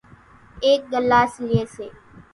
[0.63, 1.87] ايڪ ڳلاس لئي سي